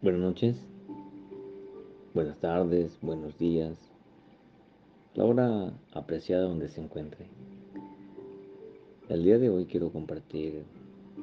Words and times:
Buenas 0.00 0.20
noches, 0.20 0.56
buenas 2.14 2.38
tardes, 2.38 2.96
buenos 3.02 3.36
días, 3.36 3.76
la 5.16 5.24
hora 5.24 5.72
apreciada 5.92 6.44
donde 6.44 6.68
se 6.68 6.80
encuentre. 6.80 7.26
El 9.08 9.24
día 9.24 9.40
de 9.40 9.50
hoy 9.50 9.64
quiero 9.64 9.90
compartir 9.90 10.62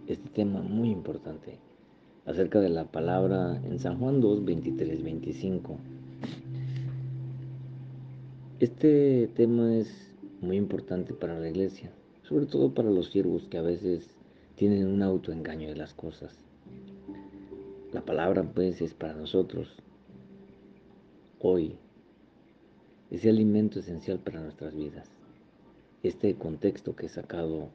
este 0.08 0.28
tema 0.28 0.62
muy 0.62 0.90
importante 0.90 1.58
acerca 2.26 2.60
de 2.60 2.68
la 2.68 2.84
palabra 2.84 3.62
en 3.64 3.80
San 3.80 3.98
Juan 3.98 4.20
2, 4.20 4.44
23, 4.44 5.04
25. 5.04 5.78
Este 8.60 9.30
tema 9.36 9.74
es 9.74 10.12
muy 10.42 10.58
importante 10.58 11.14
para 11.14 11.40
la 11.40 11.48
iglesia, 11.48 11.94
sobre 12.24 12.46
todo 12.46 12.74
para 12.74 12.90
los 12.90 13.10
siervos 13.10 13.48
que 13.48 13.58
a 13.58 13.62
veces 13.62 14.18
tienen 14.56 14.86
un 14.88 15.02
autoengaño 15.02 15.70
de 15.70 15.78
las 15.78 15.94
cosas. 15.94 16.46
La 17.96 18.02
palabra 18.02 18.44
pues 18.44 18.82
es 18.82 18.94
para 18.94 19.14
nosotros 19.14 19.70
hoy 21.40 21.78
ese 23.10 23.30
alimento 23.30 23.80
esencial 23.80 24.20
para 24.20 24.42
nuestras 24.42 24.76
vidas. 24.76 25.10
Este 26.04 26.36
contexto 26.36 26.94
que 26.94 27.06
he 27.06 27.10
sacado 27.10 27.70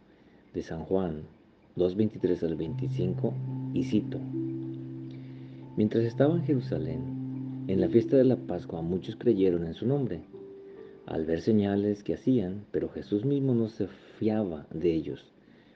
de 0.53 0.61
San 0.61 0.85
Juan 0.85 1.23
2.23 1.79 2.43
al 2.43 2.55
25 2.55 3.33
y 3.73 3.85
cito. 3.85 4.19
Mientras 5.79 6.05
estaba 6.05 6.35
en 6.35 6.45
Jerusalén, 6.45 7.65
en 7.69 7.81
la 7.81 7.89
fiesta 7.89 8.19
de 8.19 8.25
la 8.25 8.37
Pascua 8.37 8.83
muchos 8.83 9.17
creyeron 9.17 9.67
en 9.67 9.73
su 9.73 9.87
nombre, 9.87 10.21
al 11.07 11.25
ver 11.25 11.41
señales 11.41 12.03
que 12.03 12.13
hacían, 12.13 12.67
pero 12.73 12.91
Jesús 12.91 13.25
mismo 13.25 13.55
no 13.55 13.71
se 13.71 13.87
fiaba 14.19 14.67
de 14.71 14.93
ellos, 14.93 15.25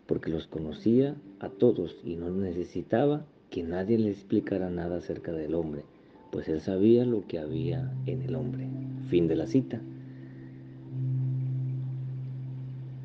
porque 0.05 0.29
los 0.29 0.47
conocía 0.47 1.17
a 1.41 1.49
todos 1.49 1.97
y 2.05 2.17
no 2.17 2.29
necesitaba 2.29 3.25
que 3.55 3.63
nadie 3.63 3.97
le 3.99 4.11
explicara 4.11 4.69
nada 4.69 4.97
acerca 4.97 5.31
del 5.31 5.55
hombre, 5.55 5.85
pues 6.33 6.49
él 6.49 6.61
sabía 6.61 7.05
lo 7.05 7.25
que 7.29 7.39
había 7.39 7.89
en 8.05 8.23
el 8.23 8.35
hombre. 8.35 8.67
Fin 9.09 9.29
de 9.29 9.37
la 9.37 9.47
cita. 9.47 9.81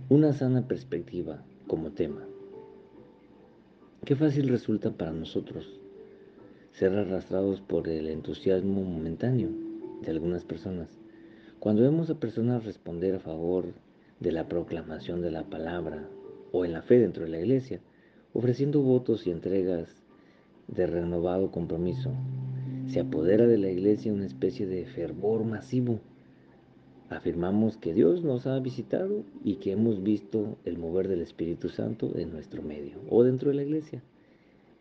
Una 0.10 0.34
sana 0.34 0.68
perspectiva 0.68 1.44
como 1.68 1.92
tema. 1.92 2.24
Qué 4.06 4.16
fácil 4.16 4.50
resulta 4.50 4.90
para 4.90 5.12
nosotros 5.12 5.80
ser 6.72 6.94
arrastrados 6.94 7.62
por 7.62 7.88
el 7.88 8.08
entusiasmo 8.08 8.82
momentáneo 8.82 9.50
de 10.02 10.10
algunas 10.10 10.46
personas. 10.46 10.90
Cuando 11.60 11.84
vemos 11.84 12.10
a 12.10 12.20
personas 12.20 12.66
responder 12.66 13.14
a 13.14 13.20
favor 13.20 13.66
de 14.20 14.32
la 14.32 14.48
proclamación 14.48 15.22
de 15.22 15.30
la 15.30 15.44
palabra 15.44 16.10
o 16.52 16.66
en 16.66 16.74
la 16.74 16.82
fe 16.82 16.98
dentro 16.98 17.26
de 17.26 17.30
la 17.30 17.40
iglesia, 17.40 17.82
ofreciendo 18.34 18.82
votos 18.82 19.28
y 19.28 19.30
entregas 19.30 20.00
de 20.76 20.88
renovado 20.88 21.52
compromiso. 21.52 22.12
Se 22.88 23.00
apodera 23.00 23.48
de 23.48 23.58
la 23.58 23.70
iglesia 23.70 24.14
una 24.14 24.26
especie 24.26 24.66
de 24.66 24.86
fervor 24.86 25.44
masivo. 25.44 26.00
Afirmamos 27.10 27.78
que 27.78 27.94
Dios 27.94 28.24
nos 28.24 28.46
ha 28.46 28.60
visitado 28.60 29.24
y 29.44 29.56
que 29.56 29.72
hemos 29.72 30.04
visto 30.04 30.58
el 30.66 30.78
mover 30.78 31.08
del 31.08 31.22
Espíritu 31.22 31.70
Santo 31.70 32.18
en 32.18 32.32
nuestro 32.32 32.62
medio 32.62 32.98
o 33.10 33.24
dentro 33.24 33.50
de 33.50 33.56
la 33.56 33.64
iglesia. 33.64 34.04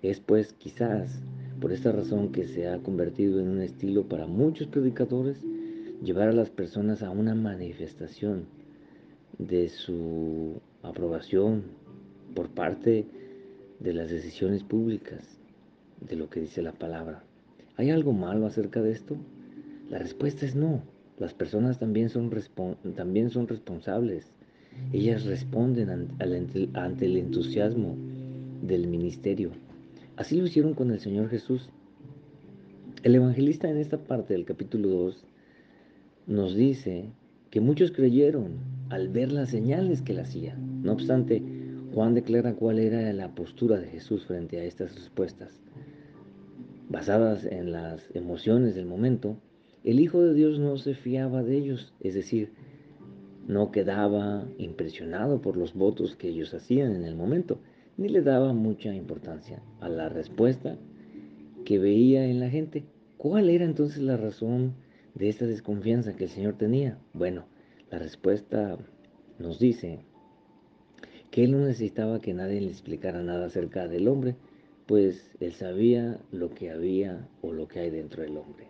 Es 0.02 0.20
pues 0.20 0.52
quizás 0.52 1.20
por 1.60 1.72
esta 1.72 1.90
razón 1.90 2.30
que 2.30 2.46
se 2.46 2.68
ha 2.68 2.78
convertido 2.78 3.40
en 3.40 3.48
un 3.48 3.62
estilo 3.62 4.08
para 4.08 4.26
muchos 4.26 4.68
predicadores 4.68 5.42
llevar 6.02 6.28
a 6.28 6.32
las 6.32 6.50
personas 6.50 7.02
a 7.02 7.10
una 7.10 7.34
manifestación 7.34 8.46
de 9.38 9.68
su 9.68 10.60
aprobación 10.82 11.64
por 12.34 12.50
parte 12.50 13.06
de 13.80 13.92
las 13.92 14.10
decisiones 14.10 14.62
públicas 14.62 15.37
de 16.00 16.16
lo 16.16 16.28
que 16.28 16.40
dice 16.40 16.62
la 16.62 16.72
palabra. 16.72 17.22
¿Hay 17.76 17.90
algo 17.90 18.12
malo 18.12 18.46
acerca 18.46 18.82
de 18.82 18.92
esto? 18.92 19.16
La 19.88 19.98
respuesta 19.98 20.44
es 20.44 20.54
no. 20.54 20.82
Las 21.18 21.34
personas 21.34 21.78
también 21.78 22.10
son, 22.10 22.30
también 22.94 23.30
son 23.30 23.48
responsables. 23.48 24.32
Ellas 24.92 25.24
responden 25.24 26.08
ante 26.74 27.06
el 27.06 27.16
entusiasmo 27.16 27.96
del 28.62 28.86
ministerio. 28.86 29.50
Así 30.16 30.36
lo 30.36 30.46
hicieron 30.46 30.74
con 30.74 30.90
el 30.90 31.00
Señor 31.00 31.28
Jesús. 31.28 31.68
El 33.02 33.14
evangelista 33.14 33.68
en 33.68 33.78
esta 33.78 33.98
parte 33.98 34.34
del 34.34 34.44
capítulo 34.44 34.88
2 34.88 35.24
nos 36.26 36.54
dice 36.54 37.10
que 37.50 37.60
muchos 37.60 37.92
creyeron 37.92 38.58
al 38.90 39.08
ver 39.08 39.32
las 39.32 39.50
señales 39.50 40.02
que 40.02 40.12
él 40.12 40.20
hacía. 40.20 40.56
No 40.56 40.92
obstante, 40.92 41.42
Juan 41.94 42.14
declara 42.14 42.54
cuál 42.54 42.78
era 42.78 43.12
la 43.12 43.34
postura 43.34 43.78
de 43.78 43.88
Jesús 43.88 44.26
frente 44.26 44.60
a 44.60 44.64
estas 44.64 44.94
respuestas 44.94 45.58
basadas 46.88 47.44
en 47.44 47.72
las 47.72 48.08
emociones 48.14 48.74
del 48.74 48.86
momento, 48.86 49.36
el 49.84 50.00
Hijo 50.00 50.22
de 50.22 50.34
Dios 50.34 50.58
no 50.58 50.76
se 50.76 50.94
fiaba 50.94 51.42
de 51.42 51.56
ellos, 51.56 51.94
es 52.00 52.14
decir, 52.14 52.52
no 53.46 53.70
quedaba 53.70 54.46
impresionado 54.58 55.40
por 55.40 55.56
los 55.56 55.74
votos 55.74 56.16
que 56.16 56.28
ellos 56.28 56.52
hacían 56.52 56.94
en 56.94 57.04
el 57.04 57.14
momento, 57.14 57.60
ni 57.96 58.08
le 58.08 58.22
daba 58.22 58.52
mucha 58.52 58.94
importancia 58.94 59.62
a 59.80 59.88
la 59.88 60.08
respuesta 60.08 60.76
que 61.64 61.78
veía 61.78 62.26
en 62.26 62.40
la 62.40 62.50
gente. 62.50 62.84
¿Cuál 63.16 63.50
era 63.50 63.64
entonces 63.64 64.02
la 64.02 64.16
razón 64.16 64.74
de 65.14 65.28
esta 65.28 65.46
desconfianza 65.46 66.14
que 66.14 66.24
el 66.24 66.30
Señor 66.30 66.54
tenía? 66.54 66.98
Bueno, 67.12 67.46
la 67.90 67.98
respuesta 67.98 68.78
nos 69.38 69.58
dice 69.58 70.00
que 71.30 71.44
Él 71.44 71.52
no 71.52 71.58
necesitaba 71.58 72.20
que 72.20 72.34
nadie 72.34 72.60
le 72.60 72.68
explicara 72.68 73.22
nada 73.22 73.46
acerca 73.46 73.88
del 73.88 74.08
hombre, 74.08 74.36
pues 74.88 75.30
él 75.38 75.52
sabía 75.52 76.18
lo 76.32 76.48
que 76.48 76.70
había 76.70 77.28
o 77.42 77.52
lo 77.52 77.68
que 77.68 77.80
hay 77.80 77.90
dentro 77.90 78.22
del 78.22 78.38
hombre. 78.38 78.66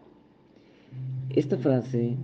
Esta 1.30 1.56
frase 1.56 2.16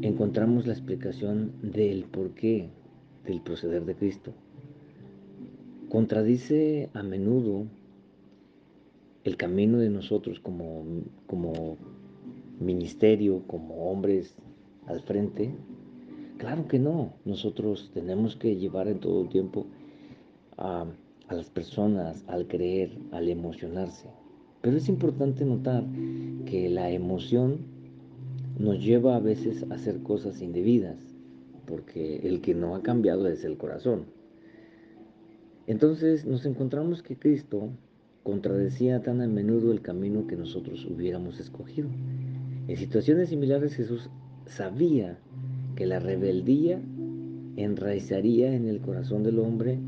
encontramos 0.00 0.66
la 0.66 0.72
explicación 0.72 1.52
del 1.60 2.04
porqué 2.04 2.70
del 3.26 3.42
proceder 3.42 3.84
de 3.84 3.94
Cristo. 3.94 4.32
Contradice 5.90 6.88
a 6.94 7.02
menudo 7.02 7.66
el 9.24 9.36
camino 9.36 9.76
de 9.76 9.90
nosotros 9.90 10.40
como, 10.40 10.82
como 11.26 11.76
ministerio, 12.58 13.42
como 13.46 13.90
hombres 13.90 14.34
al 14.86 15.02
frente. 15.02 15.54
Claro 16.38 16.66
que 16.68 16.78
no, 16.78 17.12
nosotros 17.26 17.90
tenemos 17.92 18.34
que 18.34 18.56
llevar 18.56 18.88
en 18.88 19.00
todo 19.00 19.28
tiempo 19.28 19.66
a 20.56 20.86
a 21.28 21.34
las 21.34 21.50
personas 21.50 22.24
al 22.28 22.46
creer, 22.46 22.98
al 23.12 23.28
emocionarse. 23.28 24.08
Pero 24.60 24.76
es 24.76 24.88
importante 24.88 25.44
notar 25.44 25.84
que 26.46 26.68
la 26.68 26.90
emoción 26.90 27.58
nos 28.58 28.82
lleva 28.82 29.16
a 29.16 29.20
veces 29.20 29.64
a 29.70 29.74
hacer 29.74 30.02
cosas 30.02 30.40
indebidas, 30.40 30.96
porque 31.66 32.16
el 32.26 32.40
que 32.40 32.54
no 32.54 32.74
ha 32.74 32.82
cambiado 32.82 33.28
es 33.28 33.44
el 33.44 33.56
corazón. 33.56 34.04
Entonces 35.66 36.24
nos 36.24 36.46
encontramos 36.46 37.02
que 37.02 37.16
Cristo 37.16 37.70
contradecía 38.22 39.02
tan 39.02 39.20
a 39.20 39.26
menudo 39.26 39.72
el 39.72 39.82
camino 39.82 40.26
que 40.26 40.36
nosotros 40.36 40.84
hubiéramos 40.86 41.38
escogido. 41.38 41.88
En 42.68 42.76
situaciones 42.76 43.28
similares 43.28 43.74
Jesús 43.74 44.10
sabía 44.46 45.18
que 45.76 45.86
la 45.86 45.98
rebeldía 45.98 46.80
enraizaría 47.56 48.54
en 48.54 48.68
el 48.68 48.80
corazón 48.80 49.22
del 49.22 49.38
hombre 49.38 49.78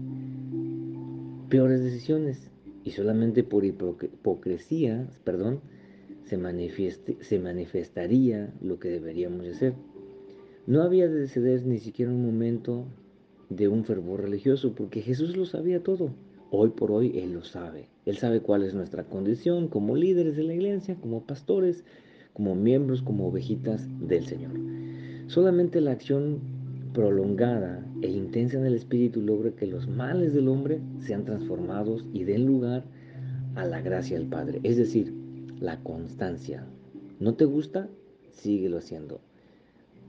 peores 1.48 1.82
decisiones 1.82 2.50
y 2.84 2.90
solamente 2.92 3.42
por 3.42 3.64
hipocresía, 3.64 5.08
perdón, 5.24 5.60
se, 6.24 6.38
se 7.20 7.38
manifestaría 7.38 8.52
lo 8.60 8.78
que 8.78 8.88
deberíamos 8.88 9.46
hacer. 9.46 9.74
No 10.66 10.82
había 10.82 11.08
de 11.08 11.26
ceder 11.28 11.64
ni 11.66 11.78
siquiera 11.78 12.12
un 12.12 12.24
momento 12.24 12.84
de 13.48 13.68
un 13.68 13.84
fervor 13.84 14.22
religioso, 14.22 14.74
porque 14.74 15.00
Jesús 15.00 15.36
lo 15.36 15.46
sabía 15.46 15.82
todo. 15.82 16.10
Hoy 16.50 16.70
por 16.70 16.90
hoy 16.92 17.18
Él 17.18 17.32
lo 17.32 17.44
sabe. 17.44 17.88
Él 18.04 18.16
sabe 18.16 18.40
cuál 18.40 18.62
es 18.62 18.74
nuestra 18.74 19.04
condición 19.04 19.68
como 19.68 19.96
líderes 19.96 20.36
de 20.36 20.44
la 20.44 20.54
iglesia, 20.54 20.96
como 21.00 21.22
pastores, 21.26 21.84
como 22.32 22.54
miembros, 22.54 23.02
como 23.02 23.28
ovejitas 23.28 23.86
del 24.00 24.26
Señor. 24.26 24.52
Solamente 25.26 25.80
la 25.80 25.92
acción 25.92 26.40
prolongada 26.98 27.86
e 28.02 28.08
intensa 28.08 28.58
en 28.58 28.66
el 28.66 28.74
espíritu 28.74 29.22
logra 29.22 29.52
que 29.52 29.68
los 29.68 29.86
males 29.86 30.34
del 30.34 30.48
hombre 30.48 30.80
sean 30.98 31.24
transformados 31.24 32.04
y 32.12 32.24
den 32.24 32.44
lugar 32.44 32.82
a 33.54 33.64
la 33.64 33.80
gracia 33.80 34.18
del 34.18 34.26
Padre, 34.26 34.58
es 34.64 34.78
decir, 34.78 35.14
la 35.60 35.80
constancia. 35.84 36.66
¿No 37.20 37.36
te 37.36 37.44
gusta? 37.44 37.88
Síguelo 38.32 38.78
haciendo. 38.78 39.20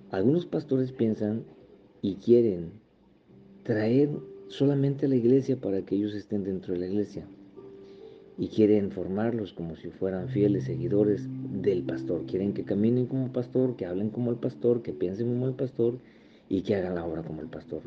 Algunos 0.10 0.48
pastores 0.48 0.92
piensan 0.92 1.44
y 2.02 2.16
quieren 2.16 2.72
traer 3.62 4.10
solamente 4.48 5.06
a 5.06 5.10
la 5.10 5.16
iglesia 5.18 5.62
para 5.62 5.84
que 5.84 5.94
ellos 5.94 6.16
estén 6.16 6.44
dentro 6.44 6.74
de 6.74 6.80
la 6.80 6.88
iglesia. 6.88 7.24
Y 8.36 8.48
quieren 8.48 8.90
formarlos 8.90 9.54
como 9.54 9.76
si 9.76 9.92
fueran 9.92 10.30
fieles 10.30 10.64
seguidores 10.64 11.28
del 11.52 11.84
pastor. 11.84 12.26
Quieren 12.26 12.54
que 12.54 12.64
caminen 12.64 13.06
como 13.06 13.32
pastor, 13.32 13.76
que 13.76 13.86
hablen 13.86 14.10
como 14.10 14.32
el 14.32 14.38
pastor, 14.38 14.82
que 14.82 14.92
piensen 14.92 15.28
como 15.28 15.48
el 15.48 15.54
pastor 15.54 16.00
y 16.50 16.64
que 16.64 16.76
hagan 16.76 16.96
la 16.96 17.06
obra 17.06 17.24
como 17.24 17.42
el 17.42 17.48
pastor. 17.48 17.84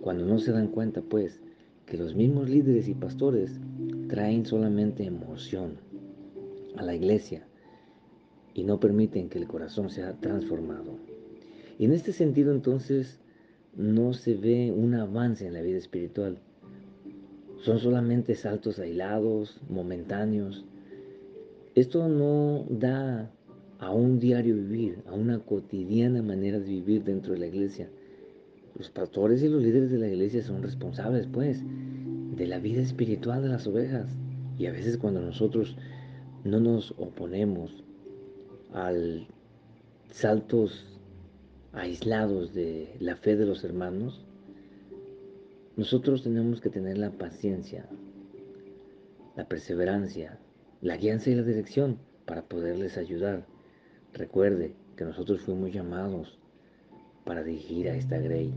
Cuando 0.00 0.24
no 0.24 0.38
se 0.38 0.52
dan 0.52 0.68
cuenta, 0.68 1.02
pues, 1.02 1.40
que 1.84 1.98
los 1.98 2.14
mismos 2.14 2.48
líderes 2.48 2.88
y 2.88 2.94
pastores 2.94 3.60
traen 4.08 4.46
solamente 4.46 5.04
emoción 5.04 5.76
a 6.76 6.82
la 6.82 6.94
iglesia 6.94 7.46
y 8.54 8.64
no 8.64 8.80
permiten 8.80 9.28
que 9.28 9.38
el 9.38 9.46
corazón 9.46 9.90
sea 9.90 10.14
transformado. 10.14 10.96
Y 11.78 11.84
en 11.84 11.92
este 11.92 12.12
sentido 12.12 12.52
entonces 12.52 13.18
no 13.76 14.12
se 14.12 14.34
ve 14.34 14.72
un 14.74 14.94
avance 14.94 15.46
en 15.46 15.52
la 15.52 15.60
vida 15.60 15.78
espiritual. 15.78 16.38
Son 17.58 17.78
solamente 17.78 18.34
saltos 18.34 18.78
aislados, 18.78 19.60
momentáneos. 19.68 20.64
Esto 21.74 22.08
no 22.08 22.66
da 22.70 23.30
a 23.78 23.90
un 23.90 24.20
diario 24.20 24.54
vivir, 24.54 25.02
a 25.06 25.14
una 25.14 25.40
cotidiana 25.40 26.22
manera 26.22 26.60
de 26.60 26.66
vivir 26.66 27.02
dentro 27.02 27.32
de 27.32 27.40
la 27.40 27.46
iglesia. 27.46 27.90
Los 28.76 28.90
pastores 28.90 29.42
y 29.42 29.48
los 29.48 29.62
líderes 29.62 29.90
de 29.90 29.98
la 29.98 30.08
iglesia 30.08 30.42
son 30.42 30.62
responsables, 30.62 31.28
pues, 31.28 31.62
de 31.62 32.46
la 32.46 32.58
vida 32.58 32.82
espiritual 32.82 33.42
de 33.42 33.48
las 33.48 33.66
ovejas. 33.66 34.16
Y 34.58 34.66
a 34.66 34.72
veces 34.72 34.98
cuando 34.98 35.20
nosotros 35.20 35.76
no 36.44 36.60
nos 36.60 36.92
oponemos 36.98 37.84
al 38.72 39.28
saltos 40.10 40.98
aislados 41.72 42.54
de 42.54 42.96
la 43.00 43.16
fe 43.16 43.36
de 43.36 43.46
los 43.46 43.64
hermanos, 43.64 44.24
nosotros 45.76 46.22
tenemos 46.22 46.60
que 46.60 46.70
tener 46.70 46.98
la 46.98 47.10
paciencia, 47.10 47.88
la 49.36 49.48
perseverancia, 49.48 50.38
la 50.80 50.96
guianza 50.96 51.30
y 51.30 51.34
la 51.34 51.42
dirección 51.42 51.98
para 52.26 52.42
poderles 52.42 52.96
ayudar. 52.96 53.46
Recuerde 54.12 54.74
que 54.96 55.04
nosotros 55.04 55.40
fuimos 55.40 55.72
llamados 55.72 56.38
para 57.24 57.42
dirigir 57.42 57.88
a 57.88 57.96
esta 57.96 58.18
grey. 58.18 58.52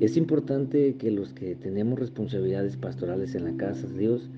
Es 0.00 0.16
importante 0.16 0.96
que 0.96 1.10
los 1.10 1.32
que 1.32 1.54
tenemos 1.54 1.98
responsabilidades 1.98 2.76
pastorales 2.76 3.34
en 3.34 3.44
la 3.44 3.56
casa 3.56 3.86
de 3.86 3.98
Dios 3.98 4.30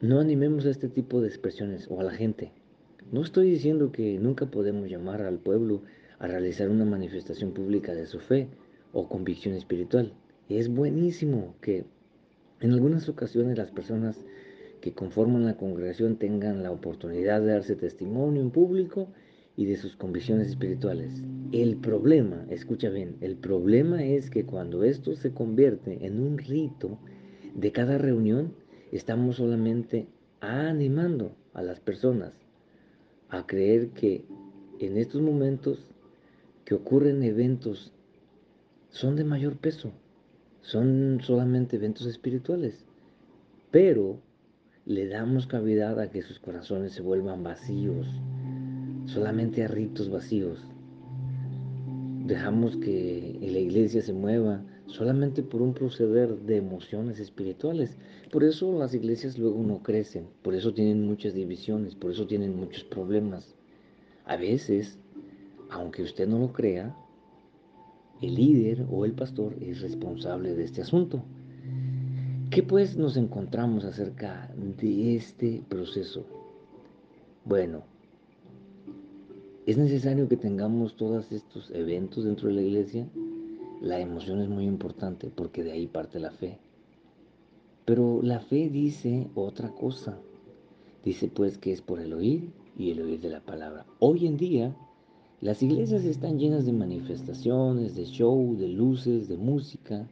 no 0.00 0.20
animemos 0.20 0.64
a 0.64 0.70
este 0.70 0.88
tipo 0.88 1.20
de 1.20 1.28
expresiones 1.28 1.86
o 1.90 2.00
a 2.00 2.04
la 2.04 2.12
gente. 2.12 2.52
No 3.12 3.22
estoy 3.22 3.50
diciendo 3.50 3.92
que 3.92 4.18
nunca 4.18 4.46
podemos 4.46 4.88
llamar 4.88 5.22
al 5.22 5.38
pueblo 5.38 5.82
a 6.18 6.26
realizar 6.26 6.68
una 6.70 6.84
manifestación 6.84 7.52
pública 7.52 7.94
de 7.94 8.06
su 8.06 8.20
fe 8.20 8.48
o 8.92 9.08
convicción 9.08 9.54
espiritual. 9.54 10.12
Es 10.48 10.68
buenísimo 10.68 11.54
que 11.60 11.84
en 12.60 12.72
algunas 12.72 13.08
ocasiones 13.08 13.58
las 13.58 13.70
personas 13.70 14.24
que 14.80 14.92
conforman 14.92 15.44
la 15.44 15.56
congregación 15.56 16.16
tengan 16.16 16.62
la 16.62 16.72
oportunidad 16.72 17.40
de 17.40 17.52
darse 17.52 17.76
testimonio 17.76 18.40
en 18.42 18.50
público 18.50 19.08
y 19.56 19.66
de 19.66 19.76
sus 19.76 19.96
convicciones 19.96 20.48
espirituales. 20.48 21.22
El 21.52 21.76
problema, 21.76 22.46
escucha 22.48 22.88
bien, 22.90 23.16
el 23.20 23.36
problema 23.36 24.04
es 24.04 24.30
que 24.30 24.44
cuando 24.44 24.84
esto 24.84 25.14
se 25.14 25.32
convierte 25.32 26.06
en 26.06 26.20
un 26.20 26.38
rito 26.38 26.98
de 27.54 27.72
cada 27.72 27.98
reunión, 27.98 28.54
estamos 28.92 29.36
solamente 29.36 30.08
animando 30.40 31.32
a 31.52 31.62
las 31.62 31.80
personas 31.80 32.32
a 33.28 33.46
creer 33.46 33.90
que 33.90 34.24
en 34.78 34.96
estos 34.96 35.20
momentos 35.20 35.86
que 36.64 36.74
ocurren 36.74 37.22
eventos 37.22 37.92
son 38.88 39.16
de 39.16 39.24
mayor 39.24 39.56
peso, 39.56 39.92
son 40.62 41.20
solamente 41.22 41.76
eventos 41.76 42.06
espirituales, 42.06 42.84
pero 43.70 44.20
le 44.86 45.06
damos 45.06 45.46
cavidad 45.46 46.00
a 46.00 46.10
que 46.10 46.22
sus 46.22 46.38
corazones 46.38 46.92
se 46.92 47.02
vuelvan 47.02 47.42
vacíos, 47.42 48.06
solamente 49.12 49.64
a 49.64 49.68
ritos 49.68 50.08
vacíos. 50.08 50.58
Dejamos 52.26 52.76
que 52.76 53.38
la 53.40 53.58
iglesia 53.58 54.02
se 54.02 54.12
mueva 54.12 54.62
solamente 54.86 55.42
por 55.42 55.62
un 55.62 55.74
proceder 55.74 56.36
de 56.40 56.56
emociones 56.56 57.18
espirituales. 57.18 57.96
Por 58.30 58.44
eso 58.44 58.76
las 58.78 58.94
iglesias 58.94 59.38
luego 59.38 59.62
no 59.62 59.82
crecen, 59.82 60.26
por 60.42 60.54
eso 60.54 60.72
tienen 60.72 61.06
muchas 61.06 61.34
divisiones, 61.34 61.94
por 61.94 62.12
eso 62.12 62.26
tienen 62.26 62.56
muchos 62.56 62.84
problemas. 62.84 63.54
A 64.24 64.36
veces 64.36 64.98
aunque 65.70 66.02
usted 66.02 66.28
no 66.28 66.38
lo 66.38 66.52
crea, 66.52 66.94
el 68.20 68.34
líder 68.34 68.86
o 68.90 69.04
el 69.04 69.12
pastor 69.12 69.54
es 69.60 69.80
responsable 69.80 70.54
de 70.54 70.64
este 70.64 70.82
asunto. 70.82 71.22
¿Qué 72.50 72.62
pues 72.62 72.96
nos 72.96 73.16
encontramos 73.16 73.84
acerca 73.84 74.52
de 74.56 75.14
este 75.14 75.62
proceso? 75.68 76.26
Bueno, 77.44 77.84
es 79.66 79.76
necesario 79.76 80.28
que 80.28 80.36
tengamos 80.36 80.96
todos 80.96 81.30
estos 81.32 81.70
eventos 81.72 82.24
dentro 82.24 82.48
de 82.48 82.54
la 82.54 82.62
iglesia. 82.62 83.06
La 83.82 84.00
emoción 84.00 84.40
es 84.40 84.48
muy 84.48 84.64
importante 84.64 85.30
porque 85.34 85.62
de 85.62 85.72
ahí 85.72 85.86
parte 85.86 86.18
la 86.18 86.30
fe. 86.30 86.58
Pero 87.84 88.20
la 88.22 88.40
fe 88.40 88.70
dice 88.70 89.28
otra 89.34 89.70
cosa. 89.70 90.18
Dice 91.04 91.28
pues 91.28 91.58
que 91.58 91.72
es 91.72 91.82
por 91.82 92.00
el 92.00 92.12
oír 92.14 92.50
y 92.76 92.90
el 92.90 93.02
oír 93.02 93.20
de 93.20 93.30
la 93.30 93.40
palabra. 93.40 93.84
Hoy 93.98 94.26
en 94.26 94.38
día 94.38 94.74
las 95.40 95.62
iglesias 95.62 96.04
están 96.04 96.38
llenas 96.38 96.64
de 96.64 96.72
manifestaciones, 96.72 97.94
de 97.94 98.04
show, 98.04 98.56
de 98.56 98.68
luces, 98.68 99.28
de 99.28 99.36
música, 99.36 100.06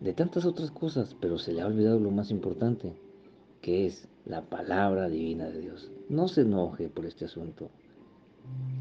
de 0.00 0.12
tantas 0.12 0.44
otras 0.44 0.70
cosas, 0.70 1.16
pero 1.20 1.38
se 1.38 1.52
le 1.52 1.60
ha 1.60 1.66
olvidado 1.66 2.00
lo 2.00 2.10
más 2.10 2.30
importante, 2.30 2.92
que 3.60 3.86
es 3.86 4.08
la 4.26 4.42
palabra 4.42 5.08
divina 5.08 5.46
de 5.46 5.60
Dios. 5.60 5.90
No 6.08 6.28
se 6.28 6.42
enoje 6.42 6.88
por 6.88 7.06
este 7.06 7.26
asunto. 7.26 7.70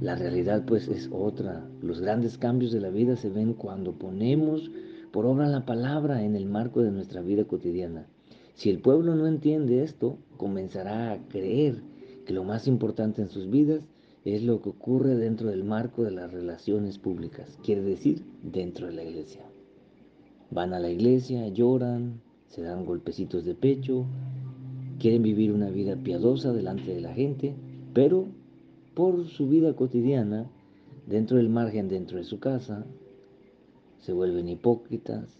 La 0.02 0.16
realidad 0.16 0.64
pues 0.66 0.88
es 0.88 1.10
otra. 1.12 1.68
Los 1.82 2.00
grandes 2.00 2.38
cambios 2.38 2.72
de 2.72 2.80
la 2.80 2.90
vida 2.90 3.16
se 3.18 3.30
ven 3.30 3.54
cuando 3.54 3.94
ponemos 3.94 4.72
por 5.12 5.26
obra 5.26 5.48
la 5.48 5.66
palabra 5.66 6.24
en 6.24 6.36
el 6.36 6.46
marco 6.46 6.82
de 6.82 6.92
nuestra 6.92 7.22
vida 7.22 7.44
cotidiana. 7.46 8.08
Si 8.54 8.70
el 8.70 8.80
pueblo 8.80 9.16
no 9.16 9.28
entiende 9.28 9.84
esto, 9.84 10.18
comenzará 10.38 11.12
a 11.12 11.28
creer 11.28 11.82
que 12.26 12.34
lo 12.34 12.44
más 12.44 12.68
importante 12.68 13.22
en 13.22 13.30
sus 13.30 13.50
vidas 13.50 13.84
es 14.26 14.44
lo 14.44 14.62
que 14.62 14.70
ocurre 14.70 15.16
dentro 15.16 15.50
del 15.50 15.64
marco 15.64 16.04
de 16.04 16.12
las 16.12 16.32
relaciones 16.32 16.98
públicas, 16.98 17.58
quiere 17.64 17.82
decir 17.82 18.24
dentro 18.44 18.88
de 18.88 18.94
la 18.94 19.04
iglesia. 19.04 19.46
Van 20.52 20.74
a 20.74 20.80
la 20.80 20.90
iglesia, 20.90 21.48
lloran, 21.48 22.22
se 22.48 22.62
dan 22.62 22.86
golpecitos 22.86 23.46
de 23.46 23.56
pecho, 23.56 24.06
quieren 25.00 25.24
vivir 25.24 25.52
una 25.52 25.70
vida 25.70 25.96
piadosa 25.96 26.52
delante 26.52 26.94
de 26.94 27.02
la 27.02 27.14
gente, 27.14 27.54
pero 27.94 28.28
por 29.00 29.30
su 29.30 29.48
vida 29.48 29.78
cotidiana, 29.78 30.46
dentro 31.08 31.38
del 31.38 31.48
margen, 31.48 31.88
dentro 31.88 32.18
de 32.18 32.26
su 32.26 32.42
casa, 32.42 32.86
se 34.00 34.12
vuelven 34.12 34.50
hipócritas, 34.50 35.40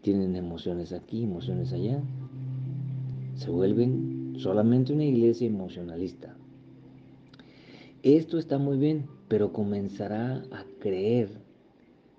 tienen 0.00 0.36
emociones 0.36 0.90
aquí, 0.94 1.24
emociones 1.24 1.74
allá, 1.74 2.02
se 3.34 3.50
vuelven 3.50 4.36
solamente 4.38 4.94
una 4.94 5.04
iglesia 5.04 5.46
emocionalista. 5.46 6.34
Esto 8.02 8.38
está 8.38 8.56
muy 8.56 8.78
bien, 8.78 9.04
pero 9.28 9.52
comenzará 9.52 10.36
a 10.50 10.64
creer 10.78 11.28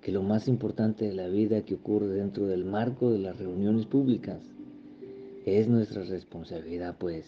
que 0.01 0.11
lo 0.11 0.21
más 0.21 0.47
importante 0.47 1.05
de 1.05 1.15
la 1.15 1.29
vida 1.29 1.65
que 1.65 1.73
ocurre 1.73 2.09
dentro 2.09 2.45
del 2.45 2.63
marco 2.63 3.09
de 3.09 3.17
las 3.17 3.39
reuniones 3.39 3.87
públicas 3.87 4.39
es 5.47 5.67
nuestra 5.67 6.03
responsabilidad, 6.03 6.95
pues. 6.99 7.25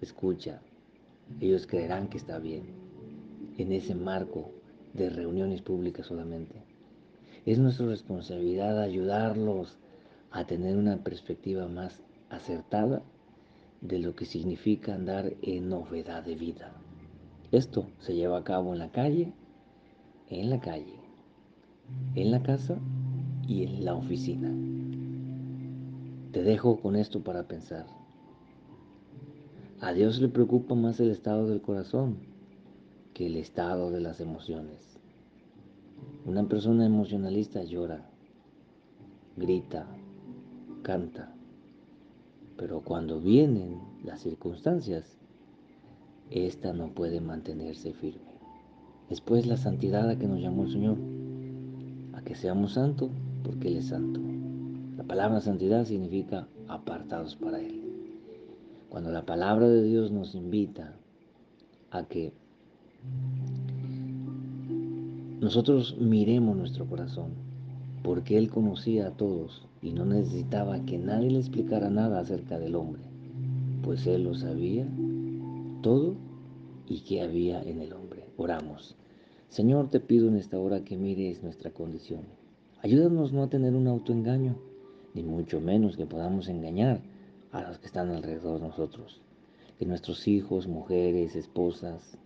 Escucha, 0.00 0.62
ellos 1.40 1.66
creerán 1.66 2.08
que 2.08 2.18
está 2.18 2.38
bien 2.38 2.64
en 3.58 3.72
ese 3.72 3.94
marco 3.94 4.50
de 4.94 5.10
reuniones 5.10 5.62
públicas 5.62 6.06
solamente. 6.06 6.62
Es 7.44 7.58
nuestra 7.58 7.86
responsabilidad 7.86 8.80
ayudarlos 8.80 9.78
a 10.30 10.46
tener 10.46 10.76
una 10.76 10.98
perspectiva 10.98 11.66
más 11.68 12.02
acertada 12.30 13.02
de 13.80 13.98
lo 13.98 14.14
que 14.14 14.26
significa 14.26 14.94
andar 14.94 15.32
en 15.42 15.68
novedad 15.68 16.24
de 16.24 16.34
vida. 16.34 16.72
Esto 17.52 17.86
se 18.00 18.14
lleva 18.14 18.38
a 18.38 18.44
cabo 18.44 18.72
en 18.72 18.80
la 18.80 18.90
calle, 18.90 19.32
en 20.28 20.50
la 20.50 20.60
calle, 20.60 20.96
en 22.14 22.30
la 22.30 22.42
casa 22.42 22.76
y 23.46 23.64
en 23.64 23.84
la 23.84 23.94
oficina. 23.94 24.52
Te 26.32 26.42
dejo 26.42 26.80
con 26.80 26.96
esto 26.96 27.22
para 27.22 27.44
pensar. 27.44 27.97
A 29.80 29.92
Dios 29.92 30.20
le 30.20 30.28
preocupa 30.28 30.74
más 30.74 30.98
el 30.98 31.08
estado 31.08 31.46
del 31.46 31.60
corazón 31.60 32.16
que 33.14 33.26
el 33.26 33.36
estado 33.36 33.92
de 33.92 34.00
las 34.00 34.20
emociones. 34.20 34.98
Una 36.26 36.48
persona 36.48 36.84
emocionalista 36.84 37.62
llora, 37.62 38.04
grita, 39.36 39.86
canta, 40.82 41.32
pero 42.56 42.80
cuando 42.80 43.20
vienen 43.20 43.78
las 44.04 44.20
circunstancias, 44.20 45.16
esta 46.28 46.72
no 46.72 46.88
puede 46.88 47.20
mantenerse 47.20 47.92
firme. 47.92 48.32
Después 49.08 49.46
la 49.46 49.56
santidad 49.56 50.10
a 50.10 50.18
que 50.18 50.26
nos 50.26 50.40
llamó 50.40 50.64
el 50.64 50.72
Señor, 50.72 50.98
a 52.14 52.22
que 52.22 52.34
seamos 52.34 52.72
santos 52.72 53.10
porque 53.44 53.68
Él 53.68 53.76
es 53.76 53.86
santo. 53.86 54.20
La 54.96 55.04
palabra 55.04 55.40
santidad 55.40 55.84
significa 55.84 56.48
apartados 56.66 57.36
para 57.36 57.60
Él. 57.60 57.87
Cuando 58.88 59.10
la 59.10 59.26
palabra 59.26 59.68
de 59.68 59.82
Dios 59.82 60.10
nos 60.10 60.34
invita 60.34 60.94
a 61.90 62.04
que 62.04 62.32
nosotros 65.40 65.96
miremos 66.00 66.56
nuestro 66.56 66.86
corazón, 66.86 67.32
porque 68.02 68.38
Él 68.38 68.48
conocía 68.50 69.08
a 69.08 69.10
todos 69.10 69.66
y 69.82 69.92
no 69.92 70.06
necesitaba 70.06 70.80
que 70.86 70.96
nadie 70.96 71.30
le 71.30 71.38
explicara 71.38 71.90
nada 71.90 72.20
acerca 72.20 72.58
del 72.58 72.74
hombre. 72.74 73.02
pues 73.82 74.06
Él 74.06 74.24
lo 74.24 74.34
sabía 74.34 74.86
todo 75.82 76.14
y 76.86 77.00
qué 77.00 77.22
había 77.22 77.62
en 77.62 77.80
el 77.80 77.92
hombre. 77.92 78.24
Oramos. 78.36 78.96
Señor, 79.50 79.88
te 79.88 80.00
pido 80.00 80.28
en 80.28 80.36
esta 80.36 80.58
hora 80.58 80.82
que 80.84 80.96
mires 80.96 81.42
nuestra 81.42 81.70
condición. 81.70 82.22
Ayúdanos 82.82 83.32
no 83.32 83.42
a 83.42 83.50
tener 83.50 83.74
un 83.74 83.86
autoengaño, 83.86 84.56
ni 85.14 85.22
mucho 85.22 85.60
menos 85.60 85.96
que 85.96 86.06
podamos 86.06 86.48
engañar 86.48 87.00
a 87.52 87.62
los 87.62 87.78
que 87.78 87.86
están 87.86 88.10
alrededor 88.10 88.60
de 88.60 88.66
nosotros. 88.68 89.20
Que 89.78 89.86
nuestros 89.86 90.26
hijos, 90.26 90.66
mujeres, 90.66 91.36
esposas, 91.36 92.18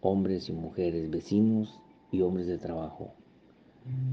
hombres 0.00 0.48
y 0.48 0.52
mujeres, 0.52 1.10
vecinos 1.10 1.80
y 2.10 2.22
hombres 2.22 2.46
de 2.46 2.58
trabajo, 2.58 3.12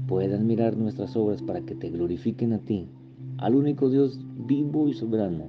puedan 0.06 0.46
mirar 0.46 0.76
nuestras 0.76 1.16
obras 1.16 1.42
para 1.42 1.62
que 1.62 1.74
te 1.74 1.90
glorifiquen 1.90 2.52
a 2.52 2.58
ti, 2.58 2.88
al 3.38 3.54
único 3.54 3.88
Dios 3.88 4.18
vivo 4.46 4.88
y 4.88 4.94
soberano. 4.94 5.46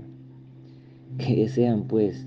Que 1.17 1.49
sean 1.49 1.87
pues 1.87 2.25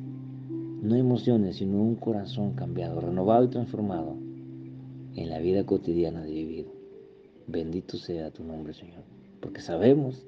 no 0.83 0.94
emociones, 0.94 1.56
sino 1.56 1.78
un 1.78 1.94
corazón 1.94 2.52
cambiado, 2.52 3.00
renovado 3.00 3.44
y 3.44 3.49
transformado 3.49 4.16
en 5.16 5.30
la 5.30 5.38
vida 5.38 5.64
cotidiana 5.64 6.23
de 6.23 6.33
vivir. 6.33 6.66
Bendito 7.47 7.97
sea 7.97 8.30
tu 8.30 8.44
nombre, 8.44 8.75
Señor, 8.75 9.02
porque 9.40 9.62
sabemos 9.62 10.26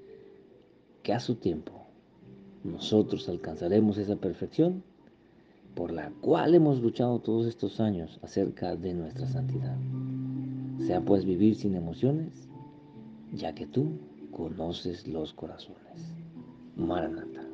que 1.03 1.13
a 1.13 1.21
su 1.21 1.37
tiempo 1.37 1.76
nosotros 2.67 3.29
alcanzaremos 3.29 3.99
esa 3.99 4.17
perfección 4.17 4.83
por 5.75 5.93
la 5.93 6.11
cual 6.21 6.55
hemos 6.55 6.81
luchado 6.81 7.19
todos 7.21 7.47
estos 7.47 7.81
años 7.81 8.19
acerca 8.23 8.77
de 8.77 8.95
nuestra 8.95 9.27
santidad. 9.29 9.77
Sea 10.79 11.01
pues 11.01 11.25
vivir 11.25 11.55
sin 11.55 11.75
emociones, 11.75 12.49
ya 13.33 13.55
que 13.55 13.67
tú 13.67 13.99
conoces 14.31 15.07
los 15.07 15.33
corazones. 15.35 16.15
Maranata. 16.77 17.46